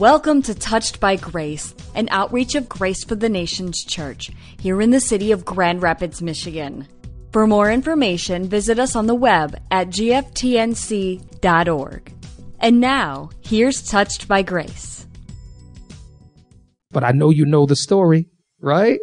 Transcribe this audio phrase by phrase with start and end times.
[0.00, 4.90] Welcome to Touched by Grace, an outreach of Grace for the Nations Church here in
[4.90, 6.88] the city of Grand Rapids, Michigan.
[7.30, 11.22] For more information, visit us on the web at gftnc.org.
[12.58, 15.06] And now, here's Touched by Grace.
[16.90, 18.28] But I know you know the story,
[18.60, 18.98] right?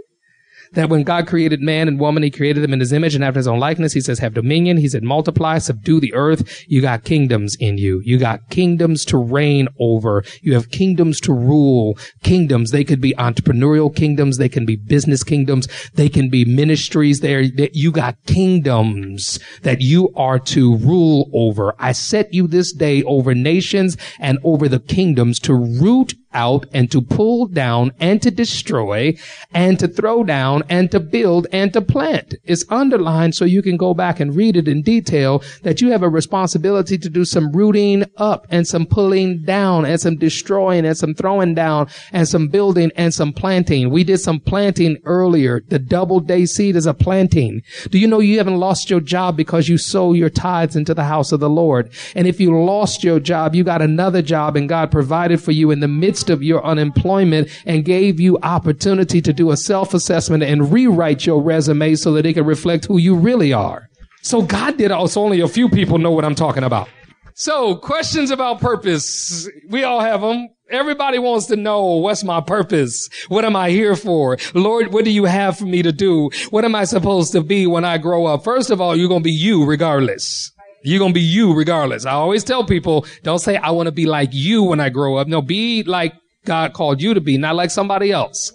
[0.73, 3.39] That when God created man and woman, he created them in his image and after
[3.39, 3.93] his own likeness.
[3.93, 4.77] He says, have dominion.
[4.77, 6.63] He said, multiply, subdue the earth.
[6.67, 8.01] You got kingdoms in you.
[8.05, 10.23] You got kingdoms to reign over.
[10.41, 11.97] You have kingdoms to rule.
[12.23, 12.71] Kingdoms.
[12.71, 14.37] They could be entrepreneurial kingdoms.
[14.37, 15.67] They can be business kingdoms.
[15.93, 17.41] They can be ministries there.
[17.41, 21.75] You got kingdoms that you are to rule over.
[21.79, 26.89] I set you this day over nations and over the kingdoms to root out and
[26.91, 29.15] to pull down and to destroy
[29.53, 32.35] and to throw down and to build and to plant.
[32.43, 36.03] It's underlined so you can go back and read it in detail that you have
[36.03, 40.97] a responsibility to do some rooting up and some pulling down and some destroying and
[40.97, 43.89] some throwing down and some building and some planting.
[43.89, 45.61] We did some planting earlier.
[45.67, 47.63] The double day seed is a planting.
[47.89, 51.03] Do you know you haven't lost your job because you sow your tithes into the
[51.03, 51.91] house of the Lord?
[52.15, 55.71] And if you lost your job, you got another job and God provided for you
[55.71, 60.43] in the midst midst of your unemployment and gave you opportunity to do a self-assessment
[60.43, 63.89] and rewrite your resume so that it can reflect who you really are.
[64.21, 66.87] So God did also only a few people know what I'm talking about.
[67.33, 69.49] So questions about purpose.
[69.69, 70.49] We all have them.
[70.69, 73.09] Everybody wants to know what's my purpose?
[73.29, 74.37] What am I here for?
[74.53, 76.29] Lord, what do you have for me to do?
[76.51, 78.43] What am I supposed to be when I grow up?
[78.43, 80.51] First of all, you're going to be you regardless.
[80.83, 82.05] You're going to be you regardless.
[82.05, 85.17] I always tell people, don't say, I want to be like you when I grow
[85.17, 85.27] up.
[85.27, 86.13] No, be like
[86.45, 88.51] God called you to be, not like somebody else.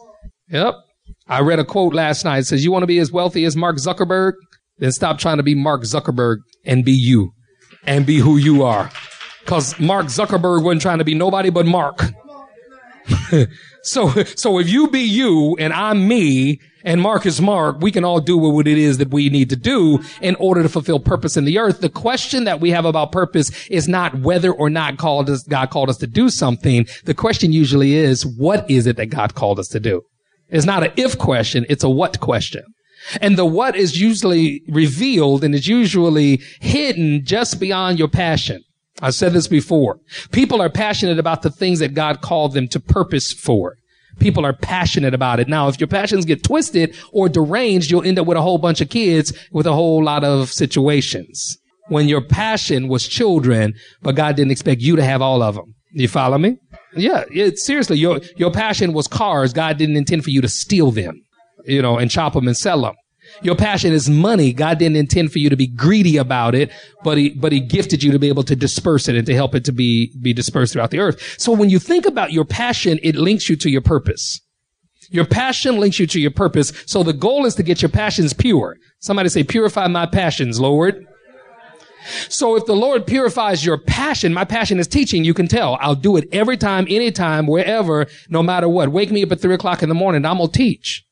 [0.49, 0.75] Yep.
[1.29, 2.39] I read a quote last night.
[2.39, 4.33] It says, you want to be as wealthy as Mark Zuckerberg?
[4.79, 7.33] Then stop trying to be Mark Zuckerberg and be you
[7.87, 8.91] and be who you are.
[9.45, 12.03] Cause Mark Zuckerberg wasn't trying to be nobody but Mark.
[13.83, 18.05] so, so if you be you and I'm me and Mark is Mark, we can
[18.05, 21.37] all do what it is that we need to do in order to fulfill purpose
[21.37, 21.81] in the earth.
[21.81, 25.71] The question that we have about purpose is not whether or not called us, God
[25.71, 26.87] called us to do something.
[27.05, 30.03] The question usually is, what is it that God called us to do?
[30.49, 32.63] It's not an if question, it's a what question.
[33.21, 38.63] And the what is usually revealed and is usually hidden just beyond your passion.
[39.03, 40.01] I've said this before.
[40.33, 43.77] People are passionate about the things that God called them to purpose for.
[44.19, 45.49] People are passionate about it.
[45.49, 48.81] Now, if your passions get twisted or deranged, you'll end up with a whole bunch
[48.81, 51.59] of kids with a whole lot of situations.
[51.89, 55.75] When your passion was children, but God didn't expect you to have all of them.
[55.93, 56.57] You follow me?
[56.97, 59.53] Yeah, it, seriously, your, your passion was cars.
[59.53, 61.23] God didn't intend for you to steal them,
[61.65, 62.95] you know, and chop them and sell them.
[63.43, 64.53] Your passion is money.
[64.53, 66.71] God didn't intend for you to be greedy about it,
[67.05, 69.55] but he, but he gifted you to be able to disperse it and to help
[69.55, 71.37] it to be, be dispersed throughout the earth.
[71.39, 74.41] So when you think about your passion, it links you to your purpose.
[75.11, 76.73] Your passion links you to your purpose.
[76.87, 78.77] So the goal is to get your passions pure.
[79.01, 81.07] Somebody say, purify my passions, Lord.
[82.29, 85.77] So if the Lord purifies your passion, my passion is teaching, you can tell.
[85.81, 88.91] I'll do it every time, anytime, wherever, no matter what.
[88.91, 91.06] Wake me up at three o'clock in the morning, I'm gonna teach.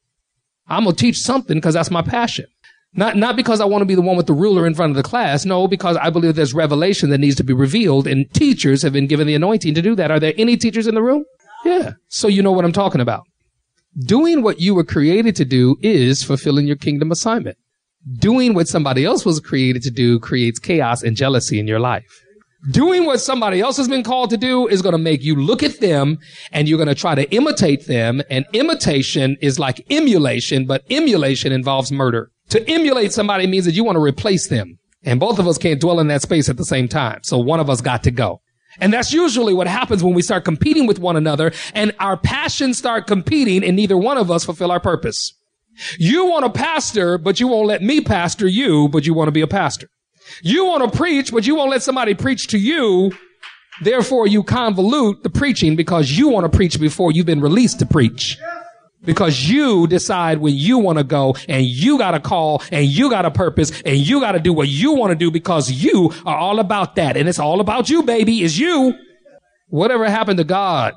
[0.68, 2.46] I'm to teach something because that's my passion.
[2.96, 4.96] Not, not because I want to be the one with the ruler in front of
[4.96, 5.44] the class.
[5.44, 9.08] No, because I believe there's revelation that needs to be revealed and teachers have been
[9.08, 10.10] given the anointing to do that.
[10.10, 11.24] Are there any teachers in the room?
[11.64, 11.92] Yeah.
[12.08, 13.24] So you know what I'm talking about.
[13.98, 17.58] Doing what you were created to do is fulfilling your kingdom assignment.
[18.18, 22.23] Doing what somebody else was created to do creates chaos and jealousy in your life.
[22.70, 25.62] Doing what somebody else has been called to do is going to make you look
[25.62, 26.18] at them
[26.50, 28.22] and you're going to try to imitate them.
[28.30, 32.30] And imitation is like emulation, but emulation involves murder.
[32.50, 34.78] To emulate somebody means that you want to replace them.
[35.02, 37.20] And both of us can't dwell in that space at the same time.
[37.22, 38.40] So one of us got to go.
[38.80, 42.78] And that's usually what happens when we start competing with one another and our passions
[42.78, 45.34] start competing and neither one of us fulfill our purpose.
[45.98, 49.32] You want a pastor, but you won't let me pastor you, but you want to
[49.32, 49.88] be a pastor.
[50.42, 53.12] You want to preach, but you won't let somebody preach to you.
[53.82, 57.86] Therefore, you convolute the preaching because you want to preach before you've been released to
[57.86, 58.38] preach.
[59.02, 63.10] Because you decide when you want to go and you got a call and you
[63.10, 66.10] got a purpose and you got to do what you want to do because you
[66.24, 67.16] are all about that.
[67.16, 68.42] And it's all about you, baby.
[68.42, 68.94] It's you.
[69.68, 70.94] Whatever happened to God?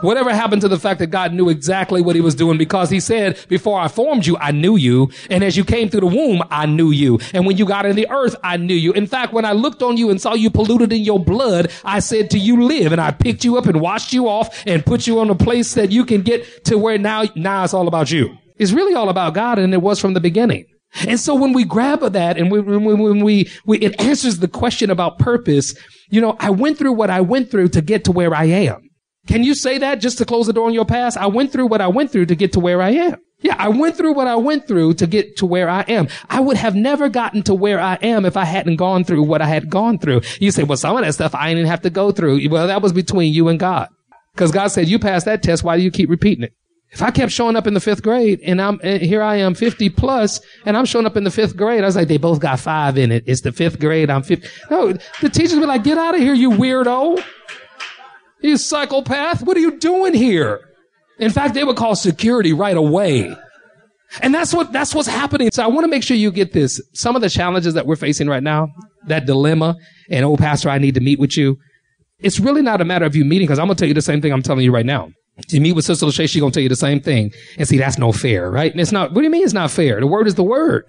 [0.00, 3.00] Whatever happened to the fact that God knew exactly what he was doing because he
[3.00, 5.10] said, before I formed you, I knew you.
[5.28, 7.18] And as you came through the womb, I knew you.
[7.32, 8.92] And when you got in the earth, I knew you.
[8.92, 12.00] In fact, when I looked on you and saw you polluted in your blood, I
[12.00, 12.92] said to you, live.
[12.92, 15.74] And I picked you up and washed you off and put you on a place
[15.74, 18.36] that you can get to where now, now it's all about you.
[18.58, 20.66] It's really all about God and it was from the beginning.
[21.06, 24.48] And so when we grab that and we, when, when we, we, it answers the
[24.48, 25.74] question about purpose,
[26.10, 28.89] you know, I went through what I went through to get to where I am.
[29.26, 31.16] Can you say that just to close the door on your past?
[31.16, 33.16] I went through what I went through to get to where I am.
[33.42, 36.08] Yeah, I went through what I went through to get to where I am.
[36.28, 39.40] I would have never gotten to where I am if I hadn't gone through what
[39.40, 40.22] I had gone through.
[40.40, 42.48] You say, well, some of that stuff I didn't have to go through.
[42.50, 43.88] Well, that was between you and God.
[44.34, 45.64] Because God said, you passed that test.
[45.64, 46.52] Why do you keep repeating it?
[46.92, 49.54] If I kept showing up in the fifth grade and I'm, and here I am
[49.54, 52.40] 50 plus and I'm showing up in the fifth grade, I was like, they both
[52.40, 53.24] got five in it.
[53.26, 54.10] It's the fifth grade.
[54.10, 54.48] I'm 50.
[54.70, 57.22] No, the teachers be like, get out of here, you weirdo.
[58.42, 59.42] You psychopath.
[59.42, 60.60] What are you doing here?
[61.18, 63.36] In fact, they would call security right away.
[64.22, 65.50] And that's what, that's what's happening.
[65.52, 66.80] So I want to make sure you get this.
[66.94, 68.68] Some of the challenges that we're facing right now,
[69.06, 69.76] that dilemma,
[70.10, 71.58] and oh, pastor, I need to meet with you.
[72.18, 74.02] It's really not a matter of you meeting because I'm going to tell you the
[74.02, 75.10] same thing I'm telling you right now.
[75.48, 77.30] You meet with Sister Lachey, she's going to tell you the same thing.
[77.56, 78.70] And see, that's no fair, right?
[78.70, 80.00] And it's not, what do you mean it's not fair?
[80.00, 80.84] The word is the word.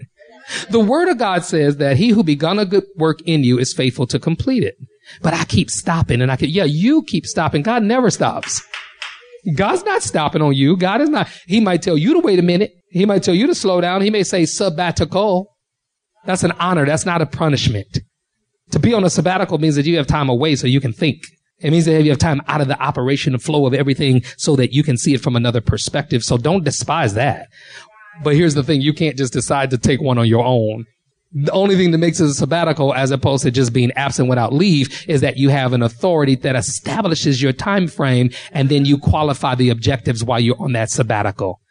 [0.69, 3.73] The word of God says that he who begun a good work in you is
[3.73, 4.75] faithful to complete it.
[5.21, 7.61] But I keep stopping and I can, yeah, you keep stopping.
[7.61, 8.61] God never stops.
[9.55, 10.77] God's not stopping on you.
[10.77, 12.73] God is not, he might tell you to wait a minute.
[12.89, 14.01] He might tell you to slow down.
[14.01, 15.47] He may say sabbatical.
[16.25, 16.85] That's an honor.
[16.85, 17.99] That's not a punishment.
[18.71, 21.23] To be on a sabbatical means that you have time away so you can think.
[21.59, 24.55] It means that you have time out of the operation and flow of everything so
[24.55, 26.23] that you can see it from another perspective.
[26.23, 27.47] So don't despise that.
[28.23, 28.81] But here's the thing.
[28.81, 30.85] You can't just decide to take one on your own.
[31.33, 34.51] The only thing that makes it a sabbatical as opposed to just being absent without
[34.51, 38.97] leave is that you have an authority that establishes your time frame and then you
[38.97, 41.61] qualify the objectives while you're on that sabbatical.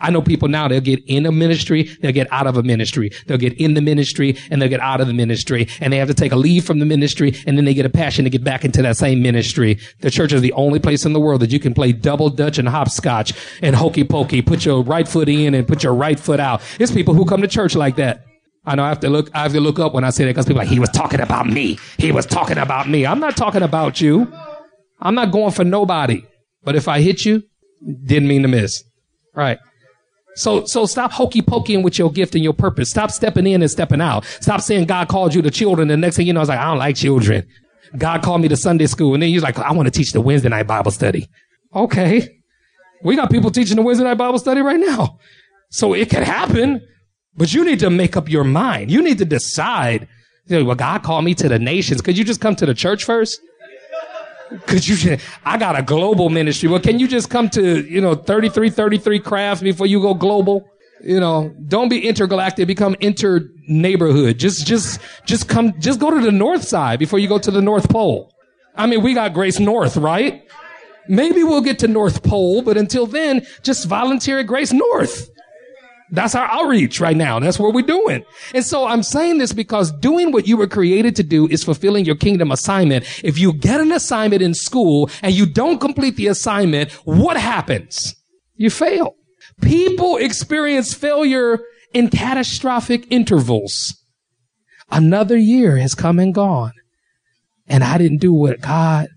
[0.00, 3.10] I know people now, they'll get in a ministry, they'll get out of a ministry.
[3.26, 6.08] They'll get in the ministry and they'll get out of the ministry and they have
[6.08, 8.42] to take a leave from the ministry and then they get a passion to get
[8.42, 9.78] back into that same ministry.
[10.00, 12.56] The church is the only place in the world that you can play double dutch
[12.56, 16.40] and hopscotch and hokey pokey, put your right foot in and put your right foot
[16.40, 16.62] out.
[16.78, 18.24] It's people who come to church like that.
[18.64, 20.30] I know I have to look, I have to look up when I say that
[20.30, 21.78] because people are like, he was talking about me.
[21.98, 23.06] He was talking about me.
[23.06, 24.32] I'm not talking about you.
[25.00, 26.24] I'm not going for nobody.
[26.62, 27.42] But if I hit you,
[28.04, 28.84] didn't mean to miss.
[29.34, 29.58] Right.
[30.34, 32.90] So, so stop hokey poking with your gift and your purpose.
[32.90, 34.24] Stop stepping in and stepping out.
[34.40, 35.88] Stop saying God called you to children.
[35.88, 37.46] The next thing you know, I was like, I don't like children.
[37.96, 39.14] God called me to Sunday school.
[39.14, 41.28] And then he's like, I want to teach the Wednesday night Bible study.
[41.74, 42.28] Okay.
[43.02, 45.18] We got people teaching the Wednesday night Bible study right now.
[45.70, 46.86] So it could happen,
[47.36, 48.90] but you need to make up your mind.
[48.90, 50.08] You need to decide,
[50.46, 52.00] You know, well, God called me to the nations.
[52.00, 53.40] Could you just come to the church first?
[54.66, 56.68] Could you, I got a global ministry.
[56.68, 60.68] Well, can you just come to, you know, 33, 33 crafts before you go global?
[61.02, 64.38] You know, don't be intergalactic, become inter neighborhood.
[64.38, 67.62] Just, just, just come, just go to the north side before you go to the
[67.62, 68.34] North Pole.
[68.76, 70.42] I mean, we got Grace North, right?
[71.08, 75.30] Maybe we'll get to North Pole, but until then, just volunteer at Grace North.
[76.10, 77.38] That's our outreach right now.
[77.38, 78.24] That's what we're doing.
[78.54, 82.04] And so I'm saying this because doing what you were created to do is fulfilling
[82.04, 83.04] your kingdom assignment.
[83.22, 88.14] If you get an assignment in school and you don't complete the assignment, what happens?
[88.56, 89.14] You fail.
[89.60, 91.60] People experience failure
[91.92, 93.94] in catastrophic intervals.
[94.90, 96.72] Another year has come and gone
[97.70, 99.08] and I didn't do what God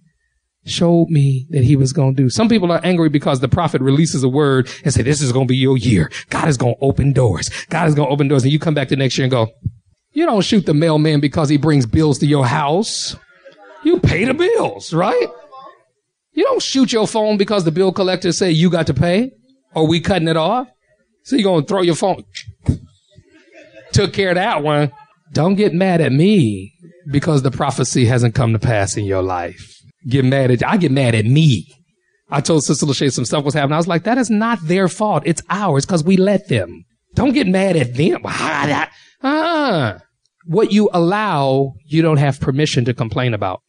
[0.65, 2.30] showed me that he was going to do.
[2.30, 5.48] Some people are angry because the prophet releases a word and say, this is going
[5.48, 6.12] to be your year.
[6.30, 7.50] God is going to open doors.
[7.69, 8.44] God is going to open doors.
[8.44, 9.51] And you come back the next year and go,
[10.12, 13.15] you don't shoot the mailman because he brings bills to your house.
[13.83, 15.27] You pay the bills, right?
[16.33, 19.32] You don't shoot your phone because the bill collector say you got to pay
[19.75, 20.67] or we cutting it off.
[21.24, 22.24] So you're going to throw your phone.
[23.91, 24.91] Took care of that one.
[25.32, 26.74] Don't get mad at me
[27.12, 30.91] because the prophecy hasn't come to pass in your life get mad at, I get
[30.91, 31.67] mad at me.
[32.29, 33.74] I told Sister Lachey some stuff was happening.
[33.74, 35.24] I was like, that is not their fault.
[35.25, 36.86] It's ours because we let them.
[37.13, 38.22] Don't get mad at them.
[38.25, 40.00] Ah,
[40.45, 43.62] what you allow, you don't have permission to complain about.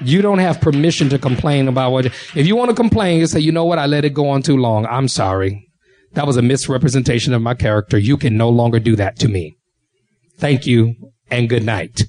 [0.00, 3.40] You don't have permission to complain about what, if you want to complain, you say,
[3.40, 3.78] you know what?
[3.78, 4.86] I let it go on too long.
[4.86, 5.68] I'm sorry.
[6.12, 7.98] That was a misrepresentation of my character.
[7.98, 9.56] You can no longer do that to me.
[10.38, 10.94] Thank you
[11.30, 12.04] and good night.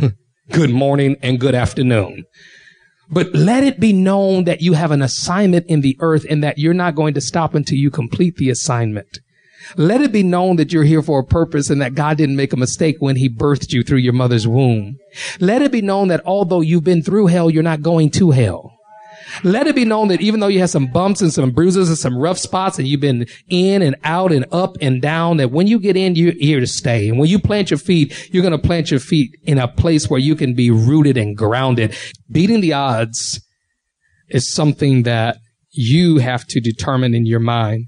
[0.50, 2.24] good morning and good afternoon.
[3.10, 6.58] But let it be known that you have an assignment in the earth and that
[6.58, 9.20] you're not going to stop until you complete the assignment.
[9.76, 12.52] Let it be known that you're here for a purpose and that God didn't make
[12.52, 14.98] a mistake when he birthed you through your mother's womb.
[15.40, 18.75] Let it be known that although you've been through hell, you're not going to hell.
[19.44, 21.98] Let it be known that even though you have some bumps and some bruises and
[21.98, 25.66] some rough spots and you've been in and out and up and down, that when
[25.66, 27.08] you get in, you're here to stay.
[27.08, 30.08] And when you plant your feet, you're going to plant your feet in a place
[30.08, 31.96] where you can be rooted and grounded.
[32.30, 33.40] Beating the odds
[34.28, 35.38] is something that
[35.70, 37.86] you have to determine in your mind.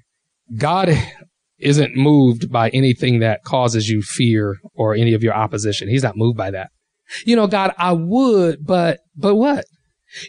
[0.57, 0.91] God
[1.59, 5.89] isn't moved by anything that causes you fear or any of your opposition.
[5.89, 6.71] He's not moved by that.
[7.25, 9.65] You know, God, I would, but, but what?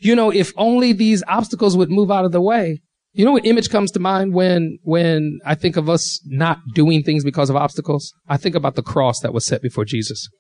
[0.01, 2.81] You know, if only these obstacles would move out of the way.
[3.13, 7.01] You know what image comes to mind when, when I think of us not doing
[7.01, 8.13] things because of obstacles?
[8.27, 10.29] I think about the cross that was set before Jesus.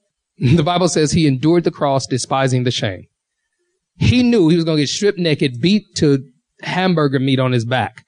[0.55, 3.07] The Bible says he endured the cross, despising the shame.
[3.97, 6.23] He knew he was going to get stripped naked, beat to
[6.61, 8.05] hamburger meat on his back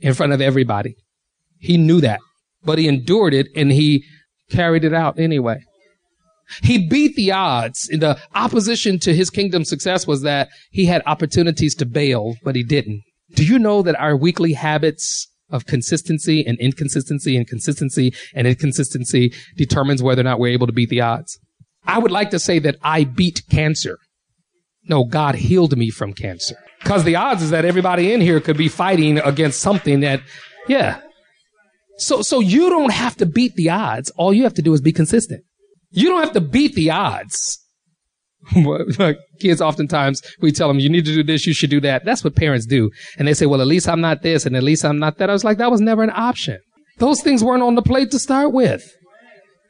[0.00, 0.96] in front of everybody.
[1.58, 2.20] He knew that,
[2.64, 4.04] but he endured it and he
[4.50, 5.65] carried it out anyway.
[6.62, 7.88] He beat the odds.
[7.88, 12.62] The opposition to his kingdom success was that he had opportunities to bail, but he
[12.62, 13.02] didn't.
[13.34, 19.32] Do you know that our weekly habits of consistency and inconsistency and consistency and inconsistency
[19.56, 21.38] determines whether or not we're able to beat the odds?
[21.84, 23.98] I would like to say that I beat cancer.
[24.88, 26.56] No, God healed me from cancer.
[26.80, 30.20] Because the odds is that everybody in here could be fighting against something that,
[30.68, 31.00] yeah.
[31.98, 34.10] So, so you don't have to beat the odds.
[34.10, 35.42] All you have to do is be consistent.
[35.96, 37.58] You don't have to beat the odds.
[39.40, 42.04] Kids oftentimes, we tell them, you need to do this, you should do that.
[42.04, 42.90] That's what parents do.
[43.18, 45.30] And they say, well, at least I'm not this and at least I'm not that.
[45.30, 46.58] I was like, that was never an option.
[46.98, 48.84] Those things weren't on the plate to start with.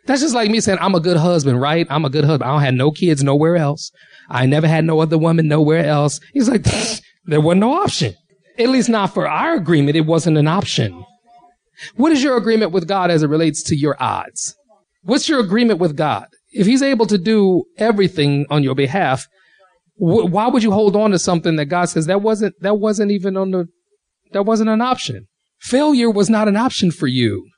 [0.07, 1.87] That's just like me saying, I'm a good husband, right?
[1.91, 2.49] I'm a good husband.
[2.49, 3.91] I don't have no kids nowhere else.
[4.29, 6.21] I never had no other woman nowhere else.
[6.33, 6.63] He's like,
[7.25, 8.15] there wasn't no option.
[8.59, 9.97] At least not for our agreement.
[9.97, 11.05] It wasn't an option.
[11.95, 14.57] What is your agreement with God as it relates to your odds?
[15.07, 16.27] What's your agreement with God?
[16.51, 19.27] If he's able to do everything on your behalf,
[19.95, 23.13] wh- why would you hold on to something that God says that wasn't, that wasn't
[23.13, 23.67] even on the,
[24.33, 25.29] that wasn't an option?
[25.61, 27.49] Failure was not an option for you.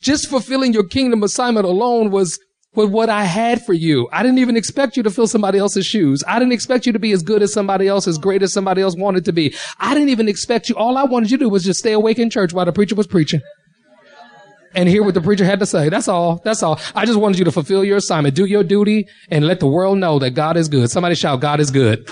[0.00, 2.38] Just fulfilling your kingdom assignment alone was
[2.76, 4.08] with what I had for you.
[4.12, 6.22] I didn't even expect you to fill somebody else's shoes.
[6.26, 8.80] I didn't expect you to be as good as somebody else, as great as somebody
[8.80, 9.54] else wanted to be.
[9.80, 10.76] I didn't even expect you.
[10.76, 12.94] All I wanted you to do was just stay awake in church while the preacher
[12.94, 13.40] was preaching.
[14.74, 15.88] And hear what the preacher had to say.
[15.88, 16.40] That's all.
[16.44, 16.80] That's all.
[16.94, 19.98] I just wanted you to fulfill your assignment, do your duty, and let the world
[19.98, 20.90] know that God is good.
[20.90, 22.08] Somebody shout, God is good.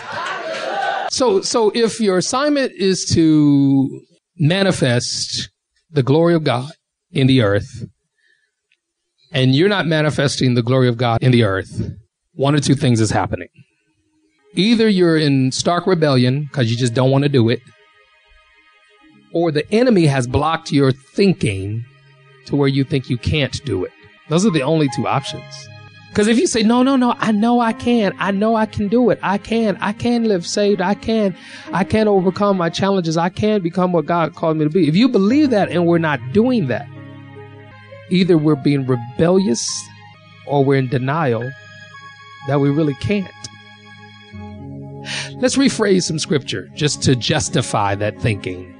[1.10, 4.00] So, so if your assignment is to
[4.38, 5.50] manifest
[5.90, 6.70] the glory of God
[7.10, 7.84] in the earth,
[9.32, 11.90] and you're not manifesting the glory of God in the earth,
[12.34, 13.48] one or two things is happening.
[14.54, 17.60] Either you're in stark rebellion because you just don't want to do it,
[19.34, 21.84] or the enemy has blocked your thinking
[22.46, 23.92] to where you think you can't do it.
[24.28, 25.68] Those are the only two options.
[26.08, 28.12] Because if you say, no, no, no, I know I can.
[28.18, 29.18] I know I can do it.
[29.22, 29.78] I can.
[29.80, 30.82] I can live saved.
[30.82, 31.34] I can.
[31.72, 33.16] I can overcome my challenges.
[33.16, 34.88] I can become what God called me to be.
[34.88, 36.86] If you believe that and we're not doing that,
[38.10, 39.66] either we're being rebellious
[40.46, 41.50] or we're in denial
[42.46, 43.32] that we really can't.
[45.36, 48.71] Let's rephrase some scripture just to justify that thinking.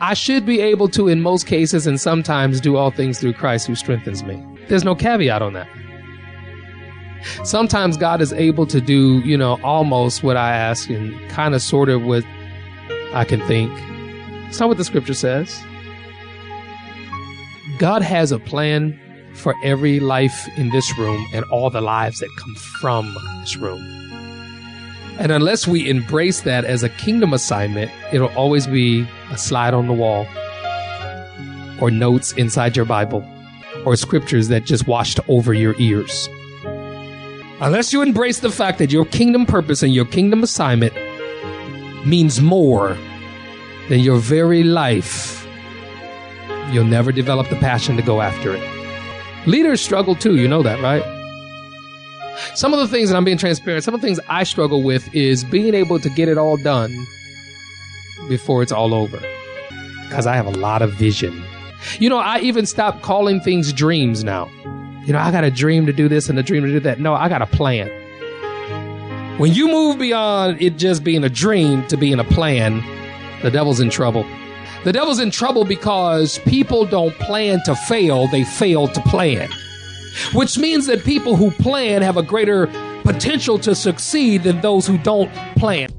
[0.00, 3.66] I should be able to, in most cases and sometimes, do all things through Christ
[3.66, 4.42] who strengthens me.
[4.68, 5.68] There's no caveat on that.
[7.44, 11.62] Sometimes God is able to do, you know, almost what I ask and kind of
[11.62, 12.24] sort of what
[13.12, 13.70] I can think.
[14.48, 15.62] It's not what the scripture says.
[17.78, 18.98] God has a plan
[19.34, 24.09] for every life in this room and all the lives that come from this room.
[25.20, 29.86] And unless we embrace that as a kingdom assignment, it'll always be a slide on
[29.86, 30.26] the wall
[31.78, 33.22] or notes inside your Bible
[33.84, 36.26] or scriptures that just washed over your ears.
[37.60, 40.94] Unless you embrace the fact that your kingdom purpose and your kingdom assignment
[42.06, 42.96] means more
[43.90, 45.46] than your very life,
[46.72, 49.46] you'll never develop the passion to go after it.
[49.46, 51.19] Leaders struggle too, you know that, right?
[52.54, 55.14] Some of the things, and I'm being transparent, some of the things I struggle with
[55.14, 57.06] is being able to get it all done
[58.28, 59.18] before it's all over.
[60.08, 61.44] Because I have a lot of vision.
[61.98, 64.50] You know, I even stopped calling things dreams now.
[65.04, 67.00] You know, I got a dream to do this and a dream to do that.
[67.00, 67.88] No, I got a plan.
[69.38, 72.82] When you move beyond it just being a dream to being a plan,
[73.42, 74.26] the devil's in trouble.
[74.84, 79.48] The devil's in trouble because people don't plan to fail, they fail to plan.
[80.32, 82.66] Which means that people who plan have a greater
[83.02, 85.90] potential to succeed than those who don't plan.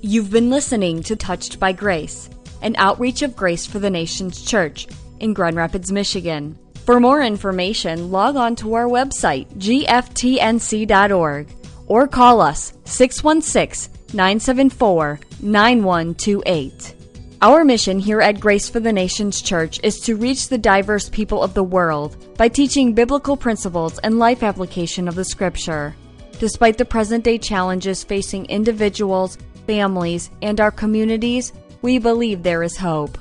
[0.00, 2.30] You've been listening to Touched by Grace,
[2.62, 4.86] an outreach of Grace for the Nations Church
[5.20, 6.56] in Grand Rapids, Michigan.
[6.86, 11.48] For more information, log on to our website, gftnc.org,
[11.86, 16.94] or call us 616 974 9128.
[17.40, 21.40] Our mission here at Grace for the Nations Church is to reach the diverse people
[21.40, 25.94] of the world by teaching biblical principles and life application of the Scripture.
[26.40, 32.76] Despite the present day challenges facing individuals, families, and our communities, we believe there is
[32.76, 33.16] hope.